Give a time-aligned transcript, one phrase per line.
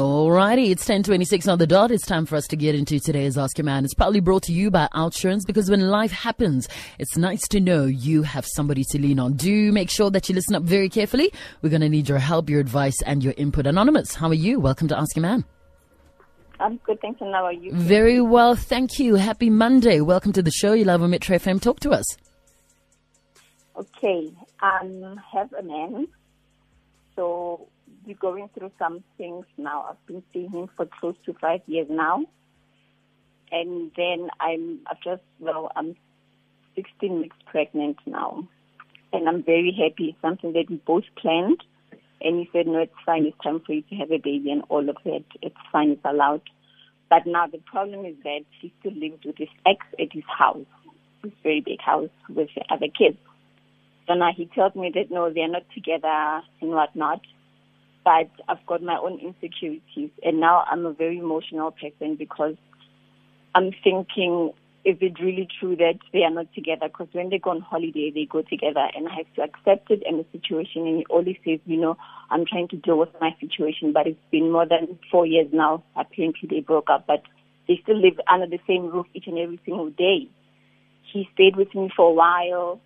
[0.00, 1.90] Alrighty, it's 1026 on the dot.
[1.90, 3.84] It's time for us to get into today's Ask Your Man.
[3.84, 7.84] It's probably brought to you by Outsurance because when life happens, it's nice to know
[7.84, 9.34] you have somebody to lean on.
[9.34, 11.30] Do make sure that you listen up very carefully.
[11.60, 13.66] We're going to need your help, your advice, and your input.
[13.66, 14.58] Anonymous, how are you?
[14.58, 15.44] Welcome to Ask Your Man.
[16.60, 17.20] I'm good, thanks.
[17.20, 17.70] And how are you?
[17.74, 19.16] Very well, thank you.
[19.16, 20.00] Happy Monday.
[20.00, 20.72] Welcome to the show.
[20.72, 21.60] You love a Metro FM.
[21.60, 22.06] Talk to us.
[23.76, 24.32] Okay,
[24.62, 26.08] um, have a man.
[27.16, 27.68] So
[28.10, 29.86] we're going through some things now.
[29.90, 32.24] I've been seeing him for close to five years now.
[33.52, 35.96] And then I'm I've just, well, I'm
[36.74, 38.48] 16 weeks pregnant now.
[39.12, 40.10] And I'm very happy.
[40.10, 41.62] It's something that we both planned.
[42.20, 43.26] And he said, no, it's fine.
[43.26, 45.24] It's time for you to have a baby and all of that.
[45.40, 45.90] It's fine.
[45.90, 46.42] It's allowed.
[47.08, 50.66] But now the problem is that he still lives with his ex at his house,
[51.22, 53.18] his very big house with the other kids.
[54.06, 57.20] So now he tells me that no, they're not together and whatnot
[58.04, 60.10] but I've got my own insecurities.
[60.22, 62.56] And now I'm a very emotional person because
[63.54, 64.52] I'm thinking,
[64.84, 66.88] is it really true that they are not together?
[66.88, 70.02] Because when they go on holiday, they go together, and I have to accept it
[70.06, 70.86] and the situation.
[70.86, 71.96] And he always says, you know,
[72.30, 75.84] I'm trying to deal with my situation, but it's been more than four years now.
[75.96, 77.22] Apparently, they broke up, but
[77.68, 80.28] they still live under the same roof each and every single day.
[81.12, 82.80] He stayed with me for a while,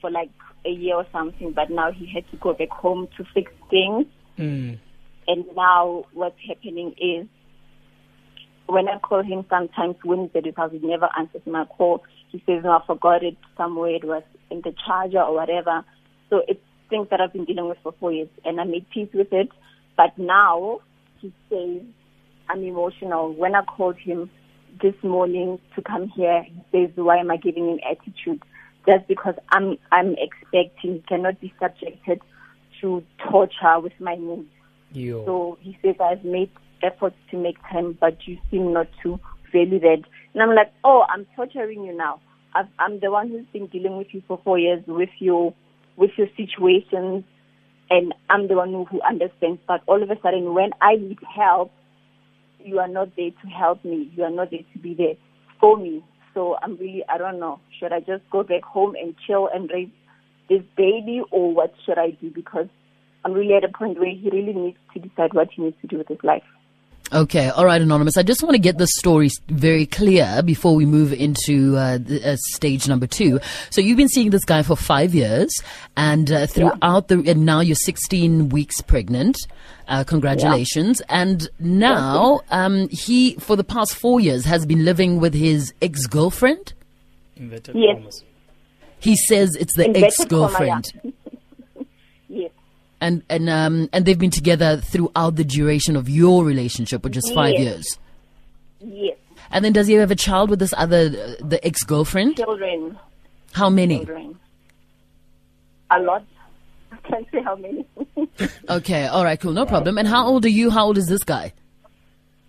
[0.00, 0.30] for like
[0.64, 4.06] a year or something, but now he had to go back home to fix things
[4.38, 4.78] Mm.
[5.28, 7.26] And now what's happening is
[8.66, 12.04] when I call him sometimes his house, he never answers my call.
[12.30, 13.94] He says, no, I forgot it somewhere.
[13.94, 15.84] It was in the charger or whatever.
[16.30, 19.08] So it's things that I've been dealing with for four years and I made peace
[19.14, 19.48] with it.
[19.96, 20.80] But now
[21.20, 21.82] he says,
[22.48, 23.32] I'm emotional.
[23.32, 24.30] When I called him
[24.82, 28.42] this morning to come here, he says, why am I giving him attitude?
[28.86, 32.20] Just because I'm, I'm expecting he cannot be subjected
[32.86, 34.46] to torture with my mood.
[34.92, 35.24] Yo.
[35.24, 36.50] So he says, I've made
[36.82, 39.18] efforts to make time, but you seem not to
[39.52, 40.02] value that.
[40.34, 42.20] And I'm like, oh, I'm torturing you now.
[42.54, 45.52] I've, I'm the one who's been dealing with you for four years with your,
[45.96, 47.24] with your situations,
[47.90, 49.60] and I'm the one who, who understands.
[49.66, 51.72] But all of a sudden, when I need help,
[52.60, 54.10] you are not there to help me.
[54.14, 55.14] You are not there to be there
[55.60, 56.04] for me.
[56.34, 57.60] So I'm really, I don't know.
[57.78, 59.88] Should I just go back home and chill and raise
[60.48, 62.30] this baby or what should I do?
[62.30, 62.66] Because
[63.24, 65.86] I'm really at a point where he really needs to decide what he needs to
[65.86, 66.44] do with his life.
[67.12, 68.16] Okay, all right, Anonymous.
[68.16, 72.32] I just want to get the story very clear before we move into uh, the,
[72.32, 73.38] uh, stage number two.
[73.70, 75.52] So you've been seeing this guy for five years,
[75.96, 79.36] and uh, throughout the and now you're 16 weeks pregnant.
[79.86, 81.00] Uh, congratulations!
[81.08, 81.20] Yeah.
[81.22, 86.72] And now um, he, for the past four years, has been living with his ex-girlfriend.
[87.36, 87.98] Inverted Yes.
[87.98, 88.24] commas.
[88.98, 90.84] He says it's the ex-girlfriend.
[92.28, 92.50] yes.
[93.00, 97.30] And and um and they've been together throughout the duration of your relationship, which is
[97.32, 97.60] five Yes.
[97.60, 97.98] years.
[98.80, 99.16] Yes.
[99.50, 101.06] And then does he have a child with this other
[101.40, 102.36] uh, the ex girlfriend?
[102.36, 102.98] Children.
[103.52, 103.98] How many?
[103.98, 104.38] Children.
[105.90, 106.24] A lot.
[106.92, 107.86] I can't say how many.
[108.68, 109.96] Okay, all right, cool, no problem.
[109.98, 110.68] And how old are you?
[110.70, 111.52] How old is this guy?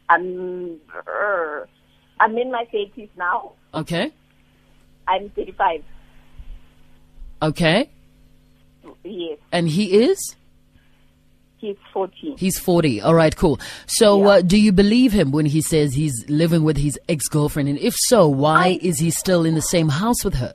[0.09, 1.65] I'm, uh,
[2.19, 3.53] I'm in my 30s now.
[3.73, 4.11] Okay,
[5.07, 5.83] I'm 35.
[7.41, 7.89] Okay.
[9.03, 9.37] Yes.
[9.51, 10.35] And he is?
[11.59, 12.35] He's 40.
[12.37, 13.01] He's forty.
[13.01, 13.59] All right, cool.
[13.87, 14.27] So, Yeah.
[14.29, 17.67] uh, do you believe him when he says he's living with his ex girlfriend?
[17.67, 20.53] And if so, why I- is he still in the same house with her?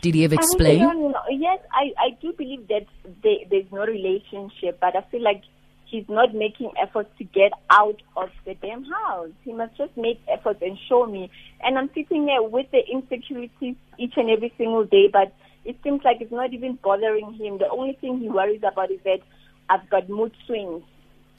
[0.00, 0.78] Did he ever I explain?
[0.80, 1.14] don't.
[1.30, 2.86] Yes, I, I do believe that
[3.22, 5.42] they, there's no relationship, but I feel like
[5.84, 9.28] he's not making efforts to get out of the damn house.
[9.44, 11.30] He must just make efforts and show me.
[11.62, 15.32] And I'm sitting there with the insecurities each and every single day, but
[15.66, 17.58] it seems like it's not even bothering him.
[17.58, 19.20] The only thing he worries about is that
[19.68, 20.82] I've got mood swings.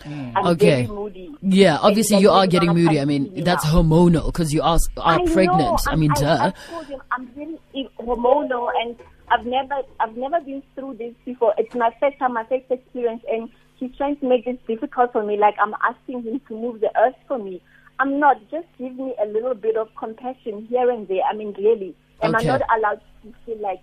[0.05, 0.85] I'm Okay.
[0.85, 1.35] very moody.
[1.41, 2.99] Yeah, obviously you are getting moody.
[2.99, 5.59] I mean, that's hormonal because you are, are I pregnant.
[5.59, 5.77] Know.
[5.87, 6.37] I mean, I, duh.
[6.39, 8.95] I told him I'm very e- hormonal, and
[9.31, 11.55] I've never, I've never been through this before.
[11.57, 15.23] It's my first time, my first experience, and he's trying to make this difficult for
[15.23, 15.35] me.
[15.37, 17.59] Like I'm asking him to move the earth for me.
[17.99, 18.37] I'm not.
[18.51, 21.23] Just give me a little bit of compassion here and there.
[21.27, 22.47] I mean, really, am Okay.
[22.47, 23.81] I not allowed to feel like?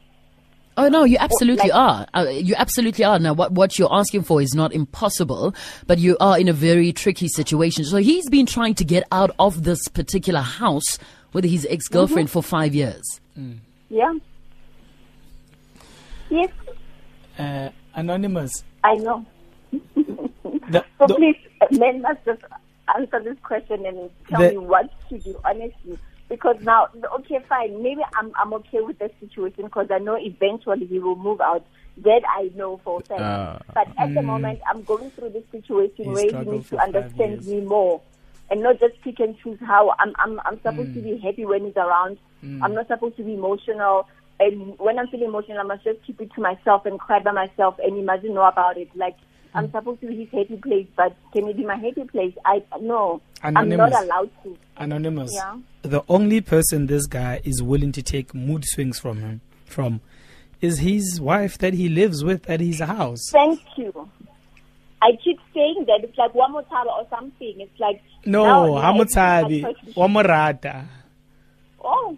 [0.77, 2.07] Oh no, you absolutely like- are.
[2.15, 3.19] Uh, you absolutely are.
[3.19, 5.55] Now, what what you're asking for is not impossible,
[5.87, 7.85] but you are in a very tricky situation.
[7.85, 10.99] So he's been trying to get out of this particular house
[11.33, 12.33] with his ex girlfriend Mm-hmm.
[12.33, 13.03] for five years.
[13.89, 14.15] Yeah.
[16.31, 16.51] Yes,
[17.39, 18.65] Uh, anonymous.
[18.83, 19.25] I know.
[20.71, 21.37] The, So the- please,
[21.73, 22.41] men must just
[22.97, 25.99] answer this question and tell The- me what to do, honestly.
[26.29, 26.89] Because now,
[27.21, 31.17] okay, fine, maybe I'm I'm okay with the situation because I know eventually he will
[31.17, 31.65] move out
[31.99, 33.21] That I know for a fact.
[33.21, 33.59] Ah.
[33.75, 37.33] but at the moment, I'm going through this situation He where he needs to understand
[37.45, 37.47] years.
[37.47, 38.01] me more.
[38.51, 40.13] And not just pick and choose how I'm.
[40.19, 40.41] I'm.
[40.45, 41.05] I'm supposed to Mm.
[41.05, 42.19] be happy when he's around.
[42.63, 44.07] I'm not supposed to be emotional.
[44.41, 47.31] And when I'm feeling emotional, I must just keep it to myself and cry by
[47.33, 48.89] myself and imagine know about it.
[48.97, 49.17] Like
[49.55, 52.35] I'm supposed to be his happy place, but can it be my happy place?
[52.45, 53.21] I no.
[53.43, 54.57] I'm not allowed to.
[54.77, 55.33] Anonymous.
[55.33, 55.57] Yeah.
[55.83, 60.01] The only person this guy is willing to take mood swings from him from
[60.61, 63.21] is his wife that he lives with at his house.
[63.31, 64.09] Thank you.
[65.03, 67.55] I keep saying that it's like Wamotaba or something.
[67.59, 70.87] It's like No, Hamutabi, everything is like- Wamorata.
[71.85, 72.17] Oh,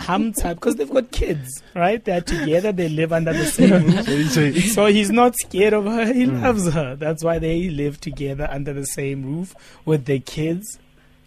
[0.00, 2.02] Hamtab, because they've got kids, right?
[2.04, 4.72] They're together, they live under the same roof.
[4.72, 6.96] so he's not scared of her, he loves her.
[6.96, 9.54] That's why they live together under the same roof
[9.84, 10.78] with their kids,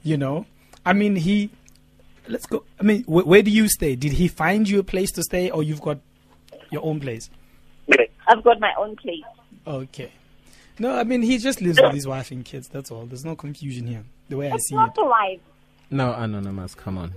[0.04, 0.46] you know?
[0.86, 1.50] I mean, he.
[2.28, 2.64] Let's go.
[2.80, 3.96] I mean, wh- where do you stay?
[3.96, 6.00] Did he find you a place to stay, or you've got
[6.72, 7.30] your own place?
[8.28, 9.24] I've got my own place.
[9.68, 10.12] Okay.
[10.80, 12.68] No, I mean, he just lives with his wife and kids.
[12.70, 13.06] That's all.
[13.06, 14.96] There's no confusion here, the way I It's see not it.
[14.96, 15.40] the wife.
[15.92, 16.74] No, anonymous.
[16.76, 17.14] Come on.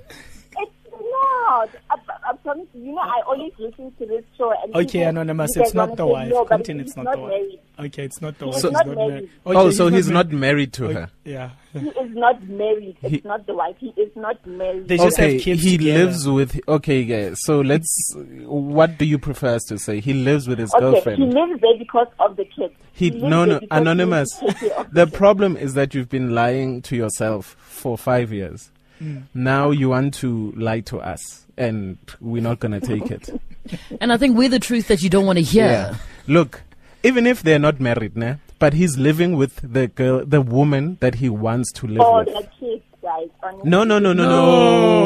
[1.65, 1.99] It's not.
[2.25, 2.83] I, I promise you.
[2.83, 4.53] You know, I always listen to this show.
[4.63, 6.29] And Okay, people- Anonymous, you guys it's not the wife.
[6.31, 7.31] No, but Continue, it's not the wife.
[7.31, 7.61] married.
[7.79, 8.73] Okay, it's not the He's wife.
[8.73, 9.09] not He's not married.
[9.11, 9.31] married.
[9.47, 10.31] oh, Okay, so he's married.
[10.33, 11.11] not married to Okay, her.
[11.25, 11.51] Yeah.
[11.75, 12.97] He is not married.
[13.03, 13.77] It's He- not the wife.
[13.79, 14.89] He is not married.
[14.89, 16.05] They just okay, have kids he together.
[16.07, 16.61] lives with.
[16.69, 17.31] Okay, yeah.
[17.35, 18.15] So let's.
[18.47, 20.01] What do you prefer us to say?
[20.01, 22.75] He lives with his okay, he lives there because of the kids.
[22.93, 24.41] He lives no no anonymous.
[24.41, 27.99] needs to take care of The problem is that you've been lying to yourself for
[27.99, 28.71] five years.
[29.03, 29.25] Mm.
[29.35, 33.29] Now you want to lie to us, and we're not gonna take it.
[34.01, 35.99] And I think we're the truth that you don't want to hear.
[36.29, 36.63] Look,
[37.03, 41.17] even if they're not married, nah, but he's living with the girl, the woman that
[41.17, 42.27] he wants to live Oh, with.
[42.29, 43.29] the kids, guys.
[43.65, 44.29] No, no, no, no, no.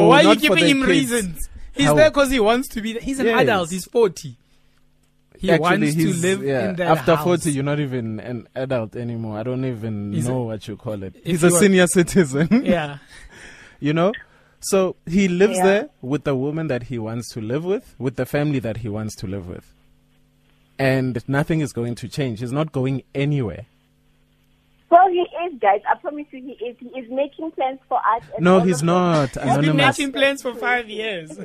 [0.03, 0.87] No, why are you not giving him kids.
[0.89, 1.49] reasons?
[1.73, 2.99] He's How- there because he wants to be.
[2.99, 3.41] He's an Yes.
[3.41, 3.71] adult.
[3.71, 4.37] He's forty.
[5.39, 7.23] He Actually, wants to live yeah, in that after house.
[7.23, 11.01] 40 you're not even an adult anymore i don't even Is know what you call
[11.01, 12.99] it he's a you are- senior citizen Yeah.
[13.81, 14.13] you know
[14.61, 15.65] so he lives Yeah.
[15.65, 18.89] there with the woman that he wants to live with with the family that he
[18.89, 19.73] wants to live with
[20.79, 23.65] and nothing is going to change he's not going anywhere
[24.91, 25.79] Well, he is, guys.
[25.89, 26.75] I promise you, he is.
[26.77, 28.23] He is making plans for us.
[28.39, 31.29] no he's of not He's been making plans for five years.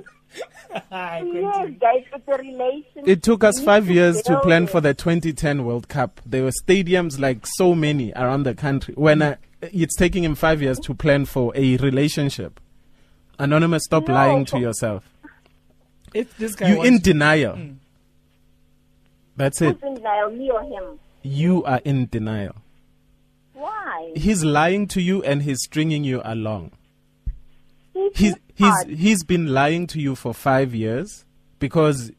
[0.91, 1.31] I that.
[1.33, 2.05] Yes, guys.
[2.13, 3.07] It's a relationship.
[3.07, 6.21] it took us five years to plan for the 2010 World Cup.
[6.27, 8.95] There were stadiums like so many around the country.
[8.97, 9.37] When uh,
[9.73, 12.61] it's taking him five years to plan for a relationship,
[13.39, 15.05] Anonymous, stop No, lying to yourself.
[16.15, 17.59] If this guy You wants in denial.
[19.37, 19.75] That's it.
[19.81, 20.99] Who's in denial, me or him?
[21.23, 22.57] You are in denial.
[23.53, 24.13] Why?
[24.17, 26.73] He's lying to you and he's stringing you along.
[27.93, 31.25] He's, He's he's he's been lying to you for five years
[31.59, 32.13] because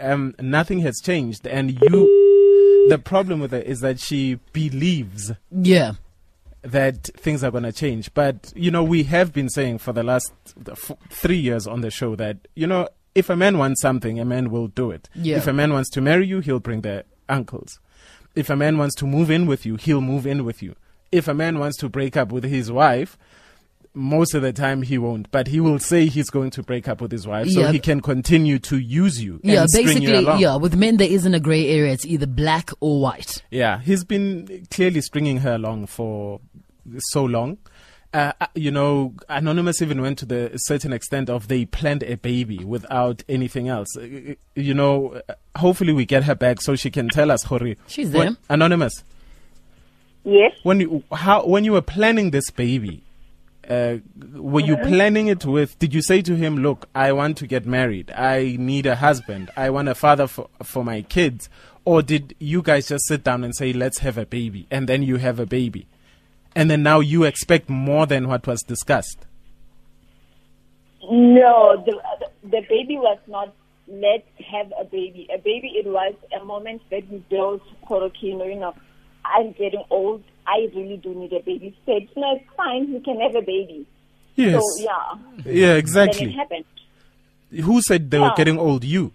[0.00, 2.86] um, nothing has changed, and you.
[2.88, 5.92] The problem with it is that she believes Yeah.
[6.62, 8.12] That things are going to change.
[8.14, 10.32] But, you know, we have been saying for the last
[10.68, 14.24] f- three years on the show that, you know, if a man wants something, a
[14.24, 15.08] man will do it.
[15.14, 15.36] Yeah.
[15.36, 17.78] If a man wants to marry you, he'll bring the uncles.
[18.34, 20.76] If a man wants to move in with you, he'll move in with you.
[21.10, 23.18] If a man wants to break up with his wife,
[23.94, 27.00] most of the time he won't, but he will say he's going to break up
[27.00, 29.38] with his wife so he can continue to use you.
[29.42, 30.40] Yeah, and string you basically, along.
[30.40, 30.56] yeah.
[30.56, 31.92] With men, there isn't a gray area.
[31.92, 33.42] It's either black or white.
[33.50, 36.40] Yeah, he's been clearly stringing her along for
[37.10, 37.58] so long.
[38.14, 42.16] Uh, uh, you know, Anonymous even went to the certain extent of they planned a
[42.16, 43.88] baby without anything else.
[43.96, 47.78] Uh, You know, uh, hopefully we get her back so she can tell us, Hori.
[47.86, 48.36] She's when- there.
[48.50, 49.02] Anonymous,
[50.24, 50.52] Yes.
[50.62, 53.02] when you how when you were planning this baby,
[53.72, 53.98] uh,
[54.34, 55.78] were you planning it with?
[55.78, 58.10] Did you say to him, "Look, I want to get married.
[58.10, 59.50] I need a husband.
[59.56, 61.48] I want a father for for my kids,"
[61.84, 65.02] or did you guys just sit down and say, "Let's have a baby," and then
[65.02, 65.86] you have a baby,
[66.54, 69.26] and then now you expect more than what was discussed?
[71.10, 72.00] No, the,
[72.44, 73.54] the baby was not
[73.88, 75.28] let's have a baby.
[75.32, 78.74] A baby, it was a moment that we built Korokino, you know,
[79.24, 80.24] I'm getting old.
[80.46, 81.70] I really do need a baby.
[81.70, 82.92] He said, no, it's fine.
[82.92, 83.86] You can have a baby.
[84.36, 84.60] Yes.
[84.76, 85.14] So, yeah.
[85.44, 86.32] Yeah, Then it exactly.
[86.32, 86.64] happened.
[87.62, 88.82] Who said they were getting old?
[88.84, 89.12] You.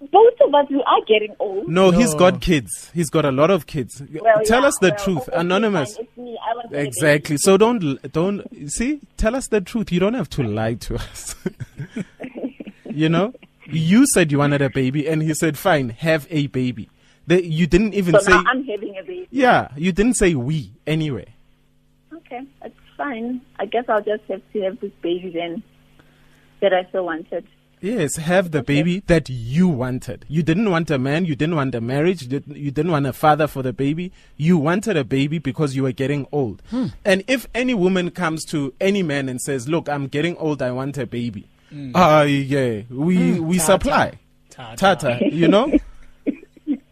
[0.00, 1.68] Both of us, we are getting old.
[1.68, 2.90] No, he's got kids.
[2.94, 4.00] He's got a lot of kids.
[4.12, 5.96] Well, Tell yeah, us the well, truth, okay, anonymous.
[5.96, 6.38] fine, It's me.
[6.50, 6.88] I want to have a baby.
[6.88, 7.36] Exactly.
[7.38, 9.00] So don't don't see.
[9.16, 9.90] Tell us the truth.
[9.90, 11.34] You don't have to lie to us.
[12.84, 13.34] you know,
[13.66, 16.88] you said you wanted a baby, and he said, "Fine, have a baby."
[17.28, 18.30] They, you didn't even So say.
[18.32, 19.28] now I'm having a baby.
[19.30, 21.26] yeah, you didn't say we anyway.
[22.12, 23.40] Okay, that's fine.
[23.60, 25.62] I guess I'll just have to have this baby then
[26.60, 27.46] that I so wanted.
[27.80, 30.24] Yes, have the baby that you wanted.
[30.26, 33.06] You didn't want a man, you didn't want a marriage, you didn't, you didn't want
[33.06, 34.10] a father for the baby.
[34.36, 36.60] You wanted a baby because you were getting old.
[37.04, 40.72] And if any woman comes to any man and says, "Look, I'm getting old, I
[40.72, 41.46] want a baby."
[41.94, 43.66] Ah, yeah, we we Tata.
[43.72, 44.18] supply.
[44.50, 44.76] Tata.
[44.76, 45.72] Tata, you know?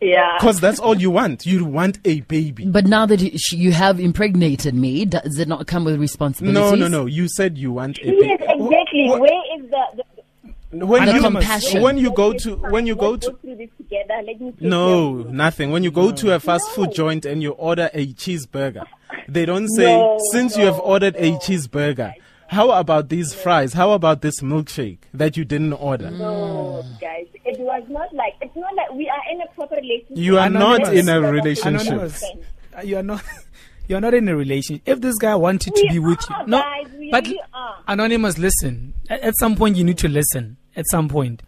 [0.06, 0.36] Yeah.
[0.38, 1.44] Because that's all you want.
[1.46, 2.64] You want a baby.
[2.66, 3.20] But now that
[3.52, 6.78] you- have impregnated me, does it not come with responsibilities?
[6.78, 7.06] No, no, no.
[7.06, 8.18] You said you want a baby.
[8.26, 8.52] Yes, baby.
[8.52, 9.06] exactly.
[9.08, 10.02] Wh- Where is the,
[10.78, 11.82] the When you compassion.
[11.82, 14.14] when you go to when you go to through this together.
[14.26, 15.32] Let me take No, care of you.
[15.36, 15.70] nothing.
[15.72, 18.84] When you go to a fast food joint and you order a cheeseburger,
[19.28, 22.12] they don't say, No, since you have no, ordered a cheeseburger,
[22.48, 23.72] how about these fries?
[23.72, 26.10] How about this milkshake that you didn't order?
[26.10, 30.16] No, guys, it was not like it's not like we are in a proper relationship.
[30.16, 31.86] You are not in a relationship.
[31.88, 32.24] Anonymous.
[32.84, 33.22] You are not.
[33.88, 34.82] You're not in a relationship.
[34.84, 36.60] If this guy wanted to We be with are, you, no.
[36.60, 37.76] guys, we but really are.
[37.86, 38.94] anonymous, listen.
[39.08, 40.56] At, at some point, you need to listen.
[40.74, 41.40] At some point,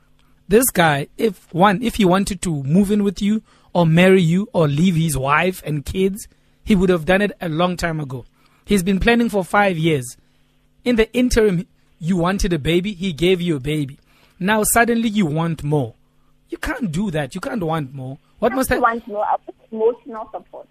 [0.47, 4.49] this guy, if one, if he wanted to move in with you or marry you
[4.53, 6.29] or leave his wife and kids,
[6.63, 8.25] he would have done it a long time ago.
[8.65, 10.17] He's been planning for five years.
[10.89, 11.67] In the interim,
[11.99, 12.95] you wanted a baby.
[12.95, 13.99] He gave you a baby.
[14.41, 15.93] Now suddenly you want more.
[16.49, 17.35] You can't do that.
[17.35, 18.17] You can't want more.
[18.39, 18.79] What must I I?
[18.79, 19.27] want more
[19.71, 20.67] emotional support.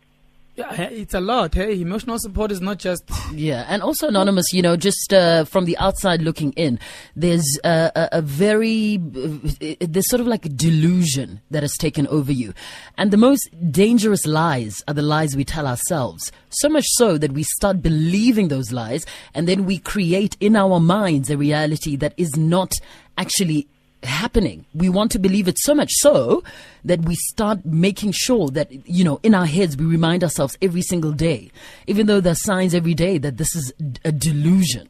[0.57, 1.53] Yeah, it's a lot.
[1.53, 3.03] Hey, emotional support is not just.
[3.31, 4.51] Yeah, and also anonymous.
[4.51, 6.79] You know, just uh, from the outside looking in,
[7.15, 12.07] there's uh, a, a very uh, there's sort of like a delusion that has taken
[12.07, 12.55] over you,
[12.97, 16.31] and the most dangerous lies are the lies we tell ourselves.
[16.49, 20.79] So much so that we start believing those lies, and then we create in our
[20.79, 22.73] minds a reality that is not
[23.15, 23.67] actually
[24.07, 24.65] happening.
[24.73, 26.43] We want to believe it so much so
[26.85, 30.81] that we start making sure that, you know, in our heads, we remind ourselves every
[30.81, 31.51] single day,
[31.85, 33.73] even though there's signs every day that this is
[34.05, 34.89] a delusion.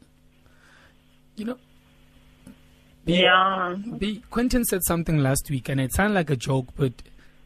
[1.36, 1.58] You know.
[3.04, 3.76] Yeah.
[3.98, 6.92] B, Quentin said something last week, and it sounded like a joke, but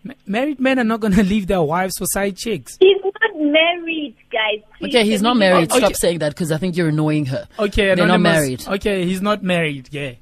[0.02, 2.76] ma- married men are not going to leave their wives for side chicks.
[2.80, 4.60] He's not married, guys.
[4.78, 5.72] Please, Okay, he's not everything- married.
[5.72, 5.86] Oh, okay.
[5.86, 7.46] Stop saying that because I think you're annoying her.
[7.58, 8.66] Okay, They're not married.
[8.66, 9.88] Okay, he's not married.
[9.92, 10.14] Yeah,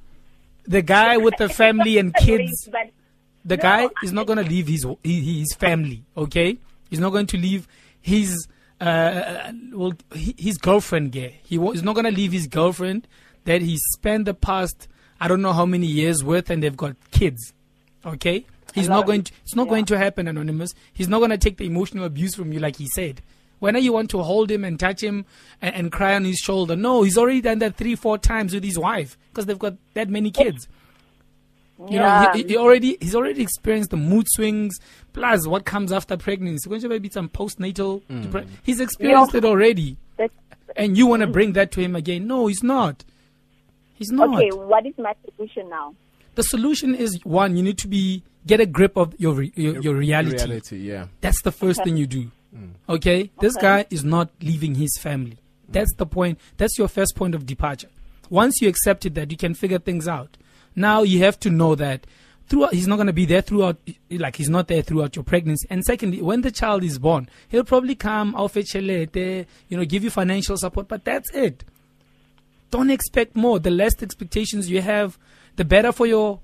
[0.64, 2.68] the guy with the family and kids.
[3.44, 6.02] The No, guy is not going to leave his his family.
[6.16, 6.58] Okay,
[6.90, 7.66] he's not going to leave
[8.00, 8.46] his
[8.80, 11.14] uh well his girlfriend.
[11.14, 13.06] Yeah, he he's not going to leave his girlfriend
[13.44, 14.88] that he spent the past
[15.20, 17.52] I don't know how many years with, and they've got kids.
[18.04, 19.24] Okay, he's not going.
[19.24, 20.74] To, it's not going to happen, anonymous.
[20.92, 23.20] He's not going to take the emotional abuse from you, like he said.
[23.60, 25.24] Whenever you want to hold him and touch him
[25.62, 28.64] and, and cry on his shoulder, no, he's already done that three, four times with
[28.64, 30.42] his wife because they've got that many oh.
[30.42, 30.66] kids.
[31.88, 32.24] You yeah.
[32.24, 34.78] know, he, he already he's already experienced the mood swings,
[35.12, 36.68] plus what comes after pregnancy.
[36.68, 38.02] Going to maybe some postnatal.
[38.02, 38.26] Mm.
[38.26, 40.36] depre- He's experienced it already, That's-
[40.76, 42.26] and you want to bring that to him again?
[42.26, 43.04] No, he's not.
[43.94, 44.34] He's not.
[44.34, 45.94] okay, what is my solution now?
[46.34, 49.80] The solution is one: you need to be get a grip of your re, your,
[49.80, 50.44] your reality.
[50.44, 51.06] Reality, yeah.
[51.22, 52.30] That's the first thing you do.
[52.54, 52.72] Mm.
[52.88, 53.30] Okay?
[53.40, 55.38] This guy is not leaving his family.
[55.68, 56.38] That's the point.
[56.56, 57.88] That's your first point of departure.
[58.28, 60.36] Once you accepted that, you can figure things out.
[60.74, 62.06] Now you have to know that
[62.48, 63.78] throughout, he's not going to be there throughout,
[64.10, 65.66] like he's not there throughout your pregnancy.
[65.70, 70.10] And secondly, when the child is born, he'll probably come, aufetchelete, you know, give you
[70.10, 71.64] financial support, but that's it.
[72.70, 73.58] Don't expect more.
[73.58, 75.18] The less expectations you have,
[75.56, 76.40] the better for your,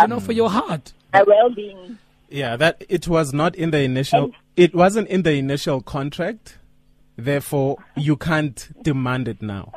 [0.00, 0.92] you know, for your heart.
[1.12, 1.98] My well-being.
[2.30, 4.32] Yeah, that it was not in the initial.
[4.56, 6.58] It wasn't in the initial contract.
[7.16, 9.72] Therefore, you can't demand it now.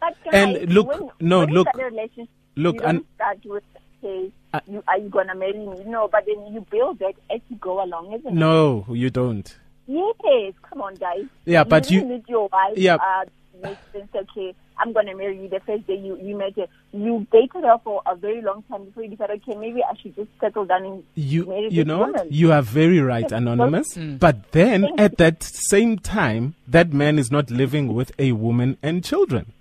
[0.00, 3.38] But And guys, look- when, no, when look- start a relationship, look, you and- start
[3.44, 3.64] with
[4.04, 5.84] okay, Uh, you, are you gonna marry me?
[5.84, 8.32] No, but then you build that as you go along, isn't it?
[8.34, 9.58] No, you don't.
[9.86, 11.24] Yes, come on, guys.
[11.44, 12.76] Yeah, but you you- your wife.
[12.76, 12.96] Yeah.
[12.96, 13.24] Uh,
[13.62, 14.08] makes sense.
[14.14, 15.48] Okay, I'm gonna marry you.
[15.48, 18.84] The first day you you met her, you dated her for a very long time
[18.84, 21.98] before you decided, okay, maybe I should just settle down and You, marry you know,
[22.00, 22.26] woman.
[22.30, 23.96] you are very right, Anonymous.
[23.96, 29.02] But then at that same time, that man is not living with a woman and
[29.04, 29.52] children.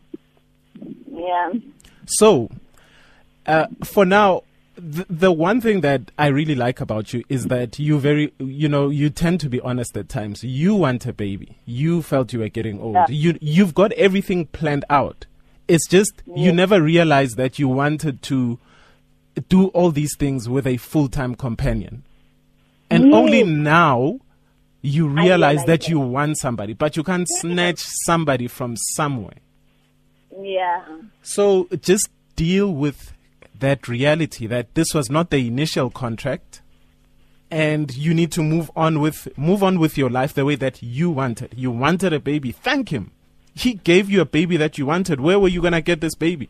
[1.12, 1.54] yeah.
[2.08, 2.50] So,
[3.48, 4.44] uh, for now,
[4.78, 8.68] the, the one thing that I really like about you is that you very, you
[8.68, 10.44] know, you tend to be honest at times.
[10.44, 11.58] You want a baby.
[11.66, 12.96] You felt you were getting old.
[12.96, 13.06] Yeah.
[13.10, 15.26] You, you've got everything planned out.
[15.68, 18.60] It's just you never realized that you wanted to
[19.50, 22.04] do all these things with a full-time companion,
[22.90, 24.20] and only now
[24.84, 25.90] you realize realize that that.
[25.90, 29.38] you want somebody, but you can't snatch somebody from somewhere.
[30.40, 30.84] Yeah.
[31.24, 33.15] So just deal with
[33.60, 36.62] that reality that this was not the initial contract
[37.52, 40.82] and you need to move on with move on with your life the way that
[40.82, 41.54] you wanted.
[41.56, 42.52] You wanted a baby.
[42.52, 43.12] Thank him.
[43.54, 45.22] He gave you a baby that you wanted.
[45.22, 46.50] Where were you going to get this baby?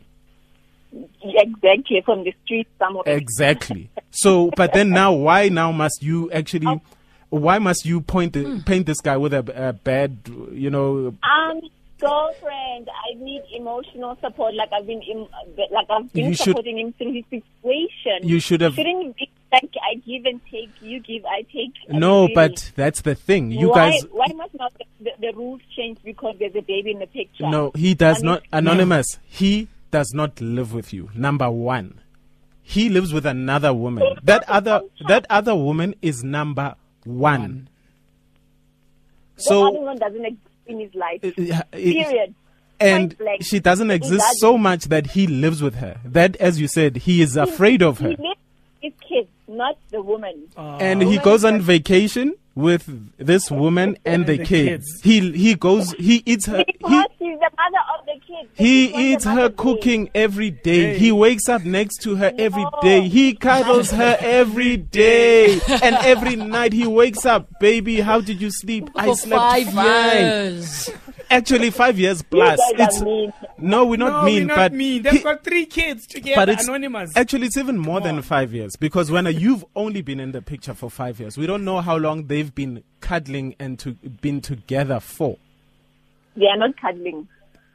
[1.22, 3.04] exactly from the street somewhere.
[3.06, 3.90] Exactly.
[4.10, 6.80] So, but then now, why now must you actually?
[7.28, 10.18] Why must you point the, paint this guy with a, a bad,
[10.52, 11.12] you know?
[11.24, 11.60] Um,
[11.98, 14.54] girlfriend, I need emotional support.
[14.54, 15.26] Like I've been, in,
[15.72, 18.28] like I've been You should- supporting him through his situation.
[18.28, 18.74] You should have.
[18.74, 21.72] Shouldn't be like I give and take, you give, I take.
[21.88, 23.50] No, really- but that's the thing.
[23.52, 24.06] You why, guys.
[24.10, 27.48] Why must not the, the, rules change because there's a baby in the picture?
[27.48, 28.42] No, he does I mean- not.
[28.52, 29.18] Anonymous.
[29.26, 31.10] He does not live with you.
[31.14, 32.00] Number one,
[32.62, 34.18] he lives with another woman.
[34.22, 36.74] That other that other woman is number
[37.04, 37.68] one.
[39.36, 41.20] The other So, one doesn't exist in his life.
[41.24, 42.34] uh, uh, it- Period.
[42.80, 44.38] and she doesn't exist doesn't.
[44.38, 45.98] so much that he lives with her.
[46.04, 48.36] That, as you said, he is afraid of He her, lives with
[48.82, 50.48] his kids, not the woman.
[50.56, 54.86] and he goes on vacation with this woman and the the kids.
[54.86, 55.00] kids.
[55.04, 55.92] He he goes.
[55.92, 56.64] He eats her.
[56.66, 58.48] He, Because she's the mother of the kids.
[58.54, 59.56] He This eats her mother does.
[59.58, 60.94] cooking every day.
[60.94, 60.98] Hey.
[60.98, 62.70] He wakes up next to her every No.
[62.82, 63.08] day.
[63.08, 65.60] He cuddles her every day.
[65.82, 68.88] and every night he wakes up, baby, how did you sleep?
[68.96, 70.16] I slept five fine.
[70.16, 70.90] years.
[71.30, 72.58] Actually, five years plus.
[72.72, 73.00] It's
[73.58, 75.02] no, we're not no, mean, we're not but mean.
[75.02, 76.36] They've he- got three kids together.
[76.36, 77.16] but it's anonymous.
[77.16, 80.74] actually it's even more than five years because when you've only been in the picture
[80.74, 85.00] for five years, we don't know how long they've been cuddling and to been together
[85.00, 85.36] for.
[86.36, 87.28] They are not cuddling.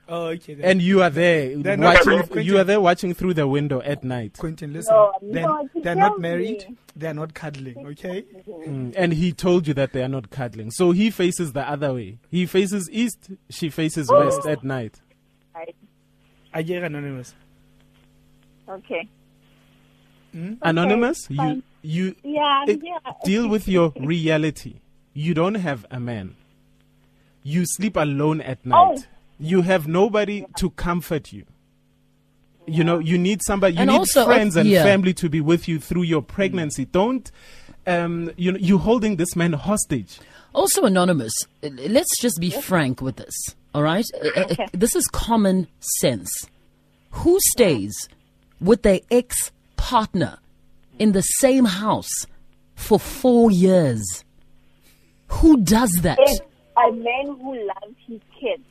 [0.09, 0.53] Oh, okay.
[0.55, 0.65] Then.
[0.65, 2.23] And you are there They're not- watching.
[2.27, 4.37] Quentin- you are there watching through the window at night.
[4.37, 4.93] Quentin, listen.
[4.93, 6.65] No, they're, no, they're not married.
[6.69, 6.75] me.
[6.95, 7.87] They're not cuddling.
[7.87, 8.25] Okay.
[8.47, 10.71] Mm, and he told you that they are not cuddling.
[10.71, 12.17] So he faces the other way.
[12.29, 14.99] He faces east, she faces west at night.
[15.55, 15.75] Right.
[16.53, 17.33] I get anonymous.
[18.67, 19.07] Okay.
[20.61, 23.11] Anonymous, you you Yeah, it- yeah.
[23.25, 24.75] deal with your reality.
[25.13, 26.35] You don't have a man.
[27.43, 28.99] You sleep alone at night.
[28.99, 29.03] Oh.
[29.41, 31.45] You have nobody to comfort you.
[32.67, 33.73] You know, you need somebody.
[33.73, 34.83] You And need also, uh, friends and yeah.
[34.83, 36.85] family to be with you through your pregnancy.
[36.85, 37.29] Don't,
[37.87, 40.19] um, you know, you're holding this man hostage.
[40.53, 41.33] Also, anonymous.
[41.63, 43.33] uh, Let's just be frank with this.
[43.73, 44.67] All right, Uh, uh, Okay.
[44.73, 46.29] this is common sense.
[47.11, 47.93] Who stays
[48.59, 50.37] with their ex partner
[50.99, 52.27] in the same house
[52.75, 54.23] for four years?
[55.29, 56.19] Who does that?
[56.21, 56.41] It's
[56.77, 58.63] a man who loves his kids.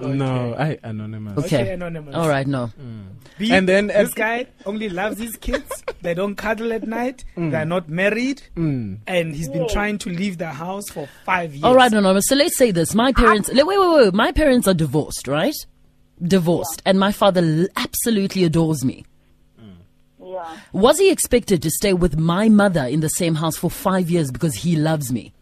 [0.00, 1.38] No, I anonymous.
[1.38, 1.62] Okay.
[1.62, 2.14] Okay, anonymous.
[2.14, 2.70] All right, no.
[2.80, 3.04] Mm.
[3.38, 5.70] B, And then- this guy only loves his kids.
[6.02, 7.24] they don't cuddle at night.
[7.36, 7.50] Mm.
[7.50, 8.98] They're not married, Mm.
[9.06, 11.64] and he's been trying to leave the house for five years.
[11.64, 12.26] All right, anonymous.
[12.26, 13.48] So let's say this: my parents.
[13.52, 14.14] Wait, wait, wait, wait.
[14.14, 15.54] My parents are divorced, right?
[16.22, 19.04] Divorced, and my father absolutely adores me.
[19.60, 19.72] Mm.
[20.32, 20.56] Yeah.
[20.72, 24.30] Was he expected to stay with my mother in the same house for five years
[24.30, 25.32] because he loves me?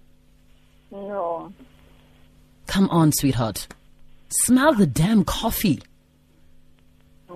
[0.93, 1.53] No.
[2.67, 3.67] Come on, sweetheart.
[4.29, 5.81] Smell the damn coffee.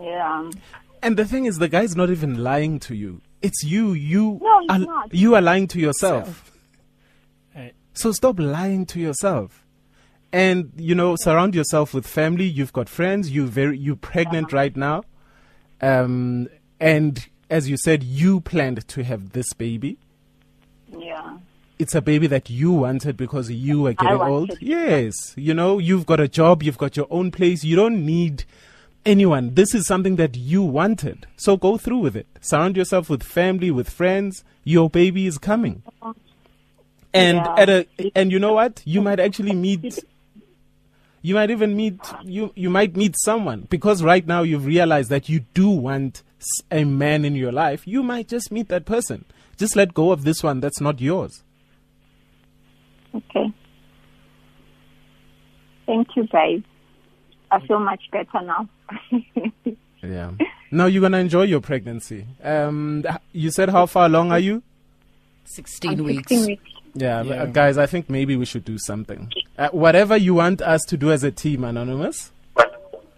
[0.01, 0.51] Yeah.
[1.03, 3.21] And the thing is, the guy's not even lying to you.
[3.41, 3.93] It's you.
[3.93, 5.15] You No, he's are not.
[5.15, 6.53] you are lying to yourself.
[7.55, 7.75] Right.
[7.95, 9.65] So stop lying to yourself.
[10.33, 12.45] And you know, surround yourself with family.
[12.45, 13.31] You've got friends.
[13.31, 15.03] You very you pregnant right now.
[15.81, 16.49] Um,
[16.81, 19.99] and as you said, you planned to have this baby.
[20.97, 21.39] Yeah.
[21.79, 24.53] It's a baby that you wanted because you were getting old.
[24.61, 25.35] Yes.
[25.37, 27.65] You know, you've got a job, you've got your own place.
[27.65, 28.45] You don't need
[29.05, 29.55] anyone.
[29.55, 31.27] This is something that you wanted.
[31.37, 32.27] So go through with it.
[32.41, 34.45] Surround yourself with family, with friends.
[34.65, 35.83] Your baby is coming.
[37.13, 37.55] And Yeah.
[37.59, 38.81] at a and you know what?
[38.85, 39.99] You might actually meet
[41.21, 45.29] you might even meet you you might meet someone because right now you've realized that
[45.29, 46.23] you do want
[46.71, 47.87] a man in your life.
[47.87, 49.25] You might just meet that person.
[49.57, 51.43] Just let go of this one that's not yours.
[53.15, 53.53] Okay.
[55.87, 56.63] Thank you, guys.
[57.51, 58.69] I feel much better now.
[60.05, 60.33] Yeah.
[60.73, 62.27] Now you're gonna enjoy your pregnancy.
[62.43, 64.65] Um, you said how far along are you?
[65.45, 66.29] 16 I'm weeks.
[66.29, 66.71] 16 weeks.
[66.95, 67.43] Yeah, Yeah.
[67.43, 67.79] uh, guys.
[67.79, 69.31] I think maybe we should do something.
[69.57, 72.33] Uh, whatever you want us to do as a team, anonymous.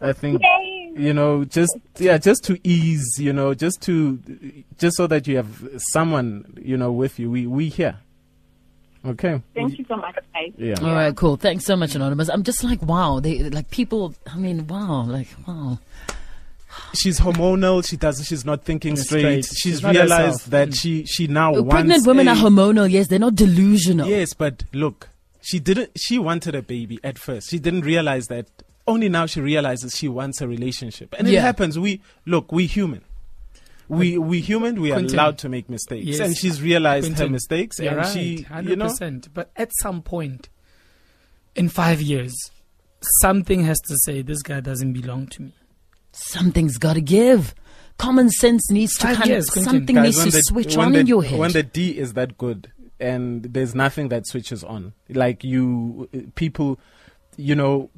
[0.02, 0.92] I think Yay.
[0.94, 4.18] you know, just yeah, just to ease, you know, just to
[4.76, 7.30] just so that you have someone, you know, with you.
[7.30, 7.96] We we here.
[9.06, 9.40] Okay.
[9.54, 10.52] Thank you so much, guys.
[10.56, 10.74] Yeah.
[10.80, 11.36] All right, cool.
[11.36, 12.28] Thanks so much, Anonymous.
[12.30, 13.20] I'm just like, wow.
[13.20, 14.14] They like people.
[14.26, 15.04] I mean, wow.
[15.06, 15.78] Like, wow.
[16.94, 17.86] She's hormonal.
[17.86, 18.24] She does.
[18.26, 19.20] She's not thinking straight.
[19.20, 19.44] Straight.
[19.44, 20.44] She's, She's realized herself.
[20.46, 20.80] that mm.
[20.80, 22.90] she she now wants Pregnant women a- are hormonal.
[22.90, 24.08] Yes, they're not delusional.
[24.08, 25.08] Yes, but look,
[25.40, 25.90] she didn't.
[25.96, 27.50] She wanted a baby at first.
[27.50, 28.48] She didn't realize that.
[28.86, 31.78] Only now she realizes she wants a relationship, and it happens.
[31.78, 32.52] We look.
[32.52, 33.02] We human.
[33.88, 34.80] We we human.
[34.80, 35.14] We are Quentin.
[35.18, 36.20] allowed to make mistakes, Yes.
[36.20, 38.68] and she's realized her mistakes, You're and right, she, 100%.
[38.68, 40.48] you know, But at some point,
[41.54, 42.34] in five years,
[43.20, 45.52] something has to say this guy doesn't belong to me.
[46.12, 47.54] Something's got to give.
[47.98, 50.92] Common sense needs to Five kind years, of something Guys, needs to the- switch on
[50.92, 51.38] the- in your head.
[51.38, 54.94] When the D is that good, and there's nothing that switches on.
[55.08, 56.80] Like you, people,
[57.36, 57.90] you know,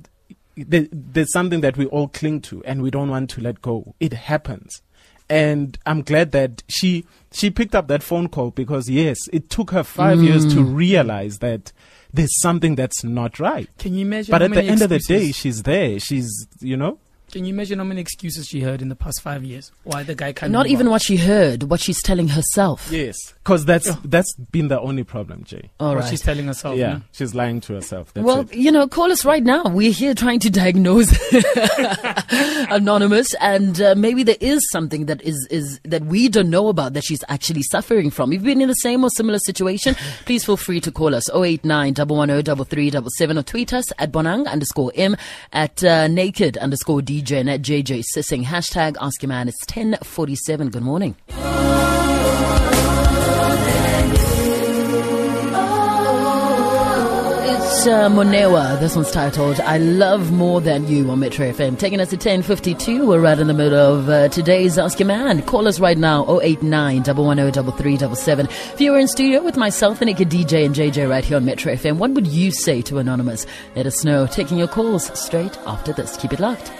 [0.56, 3.94] there, there's something that we all cling to, and we don't want to let go.
[4.00, 4.82] It happens,
[5.28, 9.70] and I'm glad that she she picked up that phone call because yes, it took
[9.72, 10.74] her five years to Mm.
[10.74, 11.72] realize that
[12.12, 13.68] there's something that's not right.
[13.78, 14.30] Can you imagine?
[14.32, 15.98] But at the end of the day, she's there.
[16.00, 16.98] She's you know.
[17.32, 19.72] Can you imagine how many excuses she heard in the past five years?
[19.82, 20.92] Why the guy can't Not even on?
[20.92, 22.88] what she heard, what she's telling herself.
[22.90, 25.70] Yes, because that's that's been the only problem, Jay.
[25.80, 26.10] All what right.
[26.10, 26.76] she's telling herself.
[26.76, 27.02] yeah, no?
[27.12, 28.12] she's lying to herself.
[28.14, 28.54] That's well, it.
[28.54, 29.64] you know, call us right now.
[29.64, 31.12] We're here trying to diagnose
[32.70, 36.92] anonymous, and uh, maybe there is something that is is that we don't know about
[36.92, 38.32] that she's actually suffering from.
[38.32, 41.28] If you've been in the same or similar situation, please feel free to call us
[41.30, 45.16] 089 110 3377 or tweet us at bonang underscore m
[45.52, 49.48] at uh, naked underscore dj and at jj sissing hashtag ask your man.
[49.48, 50.70] It's 1047.
[50.70, 51.16] Good morning.
[57.68, 58.80] It's uh, Monewa.
[58.80, 61.78] This one's titled "I Love More Than You" on Metro FM.
[61.78, 63.06] Taking us to 10:52.
[63.06, 65.42] We're right in the middle of uh, today's Ask Your Man.
[65.42, 68.46] Call us right now 089 110 3377.
[68.46, 71.72] If you were in studio with myself, naked DJ, and JJ right here on Metro
[71.72, 73.46] FM, what would you say to Anonymous?
[73.74, 74.26] Let us know.
[74.26, 76.16] Taking your calls straight after this.
[76.16, 76.72] Keep it locked.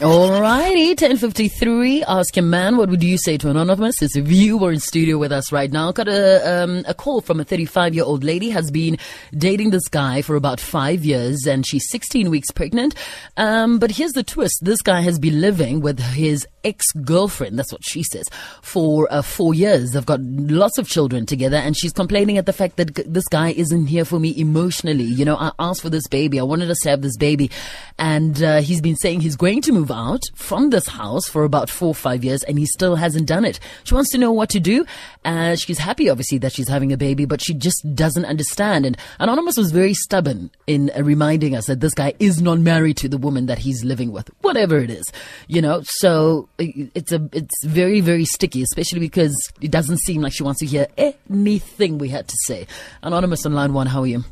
[0.00, 2.02] Alrighty, 1053.
[2.02, 4.02] Ask a man, what would you say to Anonymous?
[4.02, 5.92] As if you were in studio with us right now.
[5.92, 8.98] Got a, um, a call from a 35 year old lady, has been
[9.38, 12.96] dating this guy for about five years and she's 16 weeks pregnant.
[13.36, 14.58] Um, but here's the twist.
[14.62, 18.28] This guy has been living with his ex-girlfriend, that's what she says,
[18.62, 19.92] for uh, four years.
[19.92, 23.28] They've got lots of children together and she's complaining at the fact that g- this
[23.28, 25.04] guy isn't here for me emotionally.
[25.04, 26.40] You know, I asked for this baby.
[26.40, 27.50] I wanted us to have this baby.
[27.96, 31.70] And uh, he's been saying he's going to move out from this house for about
[31.70, 33.60] four or five years and he still hasn't done it.
[33.84, 34.84] She wants to know what to do.
[35.24, 38.86] Uh, she's happy, obviously, that she's having a baby, but she just doesn't understand.
[38.86, 42.96] And Anonymous was very stubborn in uh, reminding us that this guy is not married
[42.98, 45.04] to the woman that he's living with, whatever it is,
[45.48, 45.82] you know.
[45.84, 50.60] So it's a it's very very sticky, especially because it doesn't seem like she wants
[50.60, 52.66] to hear anything we had to say.
[53.02, 54.24] Anonymous on line one, how are you?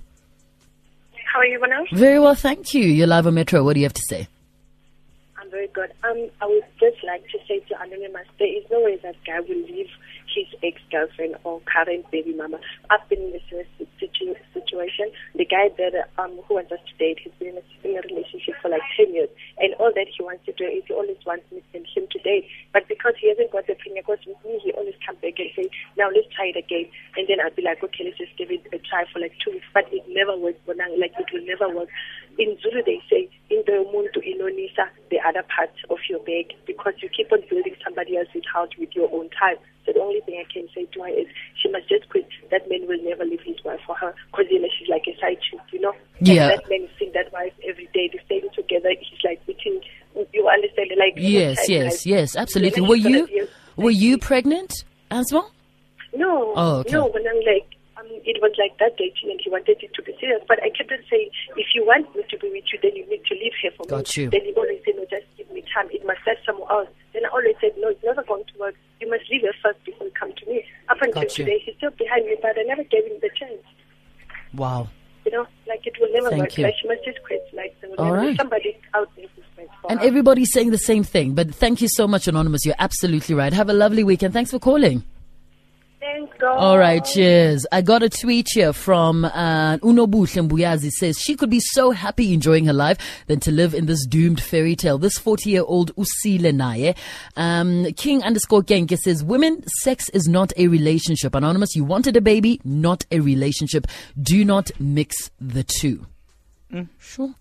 [1.33, 1.97] How are you, Manoj?
[1.97, 2.85] Very well, thank you.
[2.85, 3.65] You're live on Metro.
[3.65, 4.29] What do you have to say?
[5.63, 5.95] Very good.
[6.03, 9.39] Um, I would just like to say to Anonymous, there is no way that guy
[9.39, 9.87] will leave
[10.27, 12.59] his ex-girlfriend or current baby mama.
[12.91, 15.13] I've been in similar situ- situation.
[15.39, 18.75] The guy that um, who wants us to date, he's been in a, relationship for
[18.75, 19.29] like 10 years.
[19.63, 22.19] And all that he wants to do is he always wants me and him to
[22.27, 22.49] date.
[22.73, 25.71] But because he hasn't got the across with me, he always comes back and say,
[25.95, 26.91] now let's try it again.
[27.15, 29.55] And then I'll be like, okay, let's just give it a try for like two
[29.55, 29.69] weeks.
[29.71, 30.59] But it never works.
[30.67, 31.89] Like it will never work.
[32.39, 36.95] In Zulu, they say, in the muntu inonisa, the other part of your bag, because
[37.03, 39.57] you keep on building somebody else's house with your own time.
[39.85, 41.27] So the only thing I can say to her is
[41.61, 42.27] she must just quit.
[42.51, 45.19] That man will never leave his wife for her because you know, she's like a
[45.21, 45.93] side chick, you know.
[46.21, 46.49] Yeah.
[46.49, 48.09] And that man is seeing that wife every day.
[48.13, 48.91] They staying together.
[48.99, 49.81] He's like between.
[50.33, 50.91] You understand?
[50.97, 52.83] Like Yes, yes, yes, absolutely.
[52.83, 55.51] Were you were you pregnant as well?
[56.15, 56.53] No.
[56.55, 56.93] Oh, okay.
[56.93, 57.67] No, when I'm like,
[58.03, 60.43] um, it was like that dating and he wanted it to be serious.
[60.51, 63.07] But I kept on saying, if you want me to be with you, then you
[63.09, 64.25] need to leave here for Got me.
[64.25, 64.31] you.
[64.31, 65.87] Then he always said, no, just give me time.
[65.95, 66.91] It must start somewhere else.
[67.15, 68.75] Then I always said, no, it's never going to work.
[69.01, 70.65] You must leave here first before you come to me.
[70.91, 73.63] Up until today, he's still behind me, but I never gave him the chance.
[74.55, 74.89] Wow.
[75.25, 76.59] You know, like it will never Thank work.
[76.59, 76.65] you.
[76.65, 77.47] Like she must just quit.
[77.55, 80.07] Like there will All never be somebody out there who's meant for And her.
[80.07, 81.35] everybody's saying the same thing.
[81.35, 82.67] But thank you so much, Anonymous.
[82.67, 83.53] You're absolutely right.
[83.53, 84.33] Have a lovely weekend.
[84.33, 85.05] Thanks for calling.
[86.13, 86.59] Thanks, God.
[86.59, 87.65] All right, cheers.
[87.73, 92.35] I got a tweet here from uh, Unobuhle Mbuyazi says she could be so happy
[92.35, 92.99] enjoying her life
[93.29, 94.99] than to live in this doomed fairy tale.
[94.99, 96.95] This 40 year old Usile Naye.
[97.35, 101.35] Um, King underscore Genke says women, sex is not a relationship.
[101.35, 103.87] Anonymous, you wanted a baby, not a relationship.
[104.21, 106.05] Do not mix the two.
[106.99, 107.35] Sure.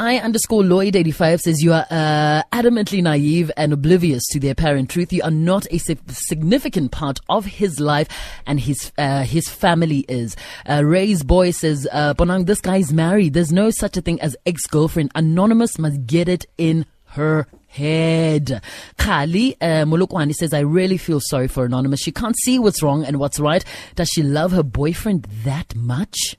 [0.00, 4.90] I underscore Lloyd 85 says you are uh, adamantly naive and oblivious to the apparent
[4.90, 5.12] truth.
[5.12, 8.08] You are not a significant part of his life
[8.46, 10.36] and his uh, his family is.
[10.68, 13.34] Uh, Ray's boy says, uh, Bonang, this guy is married.
[13.34, 15.10] There's no such a thing as ex girlfriend.
[15.16, 18.62] Anonymous must get it in her head.
[18.98, 22.00] Kali uh, Mulukwani says, I really feel sorry for Anonymous.
[22.00, 23.64] She can't see what's wrong and what's right.
[23.96, 26.36] Does she love her boyfriend that much?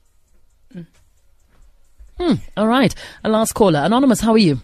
[2.20, 2.34] Hmm.
[2.54, 2.94] All right.
[3.24, 3.78] A last caller.
[3.80, 4.60] Anonymous, how are you?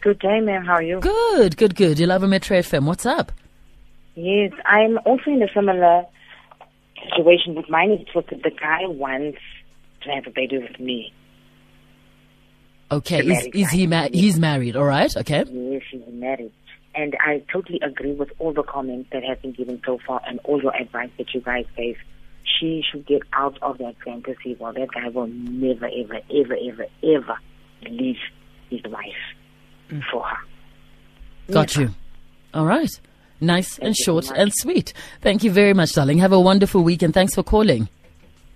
[0.00, 0.64] Good day, ma'am.
[0.64, 0.98] How are you?
[0.98, 1.98] Good, good, good.
[1.98, 2.86] You love a Metro FM.
[2.86, 3.32] What's up?
[4.14, 6.04] Yes, I'm also in a similar
[7.14, 9.38] situation, but mine is with the guy wants
[10.04, 11.12] to have a baby with me.
[12.90, 14.74] Okay, is, is he ma- he's married?
[14.76, 15.44] All right, okay.
[15.50, 16.52] Yes, she's married.
[16.94, 20.38] And I totally agree with all the comments that have been given so far and
[20.44, 21.96] all your advice that you guys gave.
[22.58, 24.56] She should get out of that fantasy.
[24.58, 27.38] Well, that guy will never, ever, ever, ever, ever
[27.88, 28.16] leave
[28.70, 30.36] his wife for her.
[31.52, 31.90] Got you.
[32.52, 32.90] All right.
[33.40, 34.92] Nice and short and sweet.
[35.20, 36.18] Thank you very much, darling.
[36.18, 37.88] Have a wonderful week and thanks for calling.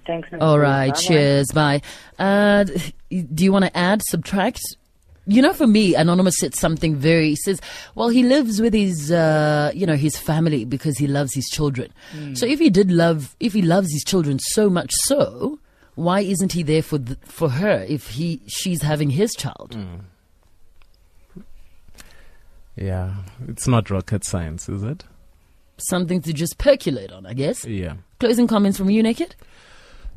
[0.07, 0.29] Thanks.
[0.41, 0.89] All right.
[0.89, 1.01] Bye-bye.
[1.01, 1.47] Cheers.
[1.53, 1.83] Bye.
[2.19, 2.65] Uh,
[3.11, 4.61] do you want to add, subtract?
[5.31, 7.61] You know, for me, Anonymous said something very, he says,
[7.95, 11.93] well, he lives with his, uh, you know, his family because he loves his children.
[12.33, 15.59] So if he did love, if he loves his children so much so,
[15.97, 19.77] why isn't he there for, th- for her if he, she's having his child?
[22.77, 23.14] Yeah,
[23.49, 25.05] it's not rocket science, is it?
[25.77, 27.67] Something to just percolate on, I guess.
[27.67, 27.97] Yeah.
[28.19, 29.37] Closing comments from you, Naked?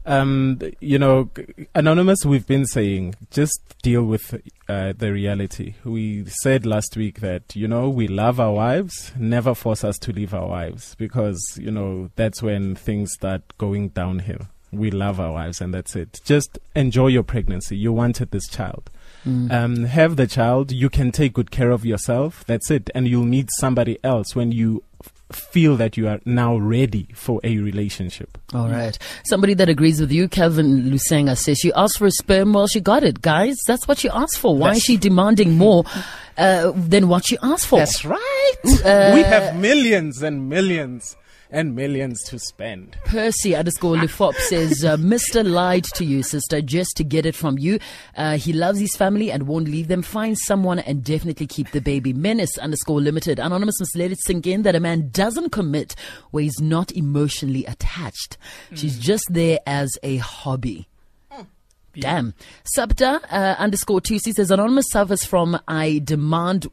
[0.06, 1.30] Um, you know,
[1.76, 2.26] anonymous.
[2.26, 4.34] We've been saying just deal with
[4.68, 5.76] uh, the reality.
[5.84, 9.12] We said last week that you know we love our wives.
[9.18, 13.90] Never force us to leave our wives because you know that's when things start going
[13.90, 14.48] downhill.
[14.72, 16.22] We love our wives, and that's it.
[16.24, 17.78] Just enjoy your pregnancy.
[17.78, 18.90] You wanted this child.
[19.24, 20.72] Um, have the child.
[20.72, 22.44] You can take good care of yourself.
[22.48, 22.90] That's it.
[22.96, 24.84] And you'll meet somebody else when you
[25.36, 28.38] feel that you are now ready for a relationship.
[28.54, 28.98] All right.
[29.26, 32.54] Somebody that agrees with you, Kelvin Lusenga, says she asked for a sperm.
[32.54, 33.58] Well, she got it, guys.
[33.67, 34.56] That's what she asked for.
[34.56, 35.84] Why is she demanding more
[36.38, 37.80] uh, than what she asked for?
[37.80, 38.54] That's right.
[38.65, 41.15] Uh, we have millions and millions
[41.52, 42.98] and millions to spend.
[43.06, 45.46] Percy underscore Lefop says, uh, Mr.
[45.46, 47.80] lied to you, sister, just to get it from you.
[48.16, 50.02] Uh, he loves his family and won't leave them.
[50.02, 52.14] Find someone and definitely keep the baby.
[52.14, 53.40] Menace underscore limited.
[53.40, 55.96] Anonymous must let it sink in that a man doesn't commit
[56.32, 58.38] where he's not emotionally attached.
[58.74, 60.88] She's just there as a hobby.
[62.00, 62.34] Damn.
[62.78, 66.68] Sabta uh, underscore Tusi says Anonymous suffers from I demand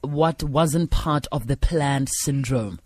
[0.00, 2.80] what wasn't part of the planned syndrome.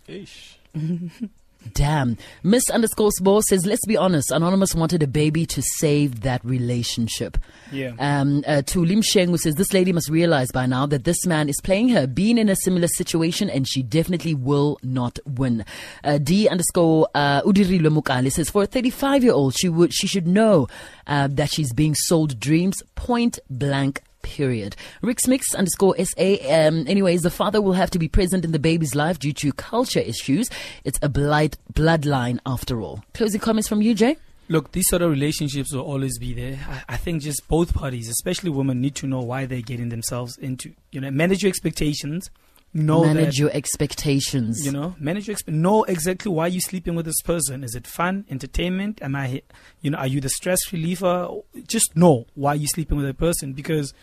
[1.75, 2.17] Damn.
[2.43, 7.37] Miss underscore Sbo says, let's be honest, Anonymous wanted a baby to save that relationship.
[7.73, 7.93] Yeah.
[7.99, 11.27] Um, uh, to Lim Sheng, who says, this lady must realize by now that this
[11.27, 15.65] man is playing her, being in a similar situation, and she definitely will not win.
[16.05, 20.07] Uh, D underscore uh, Udirilwe Mukali says, for a 35 year old, she would, she
[20.07, 20.69] should know
[21.07, 24.77] uh, that she's being sold dreams, point blank period.
[25.01, 26.37] Rick's Mix underscore SA.
[26.49, 29.53] Um, anyways, the father will have to be present in the baby's life due to
[29.53, 30.51] culture issues.
[30.85, 33.03] It's a blight bloodline after all.
[33.15, 34.19] Closing comments from you, Jay?
[34.51, 36.59] Look, these sort of relationships will always be there.
[36.69, 40.37] I, I think just both parties, especially women, need to know why they're getting themselves
[40.37, 40.75] into.
[40.93, 42.31] You know, manage your expectations.
[42.75, 44.65] Know Manage that, your expectations.
[44.65, 47.65] you know, manage your exp- know exactly why you're sleeping with this person.
[47.65, 49.01] Is it fun, entertainment?
[49.03, 49.43] Am I,
[49.81, 51.29] you know, are you the stress reliever?
[51.67, 53.95] Just know why you're sleeping with a person because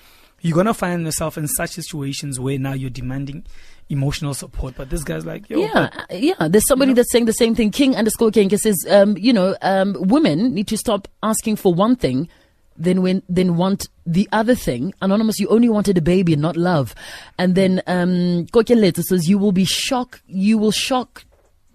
[0.41, 3.45] you're gonna find yourself in such situations where now you're demanding
[3.89, 4.73] emotional support.
[4.75, 6.47] But this guy's like, yo, yeah, uh, yeah.
[6.47, 7.71] There's somebody that's saying the same thing.
[7.71, 11.95] King underscore King says, um, you know, um, women need to stop asking for one
[11.95, 12.29] thing,
[12.77, 14.93] then when then want the other thing.
[15.01, 16.93] Anonymous, you only wanted a baby and not love.
[17.37, 20.21] And then um, Kokeleta says, you will be shocked.
[20.27, 21.25] You will shock.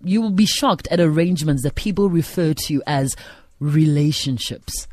[0.03, 3.17] You will be shocked at arrangements that people refer to as
[3.59, 4.87] relationships.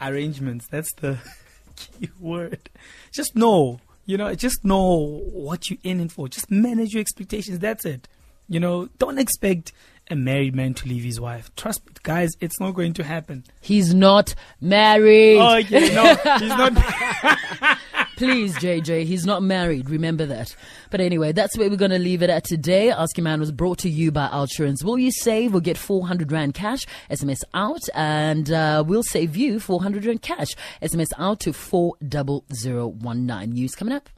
[0.00, 0.66] arrangements.
[0.68, 1.18] That's the
[1.76, 2.68] key word.
[3.14, 6.28] Just know, you know, just know what you're in it for.
[6.28, 7.58] Just manage your expectations.
[7.58, 8.08] That's it.
[8.48, 9.72] You know, don't expect
[10.12, 11.50] a married man to leave his wife.
[11.56, 13.44] Trust me, guys, it's not going to happen.
[13.60, 15.38] He's not married.
[15.38, 17.78] Oh, okay, no, he's not.
[18.16, 19.90] Please, JJ, he's not married.
[19.90, 20.54] Remember that.
[20.90, 22.90] But anyway, that's where we're going to leave it at today.
[22.90, 24.84] Ask Your Man was brought to you by Outsurance.
[24.84, 25.52] Will you save?
[25.52, 26.86] We'll get 400 Rand cash.
[27.10, 30.50] SMS out and uh, we'll save you 400 Rand cash.
[30.82, 33.50] SMS out to 40019.
[33.50, 34.08] News coming up.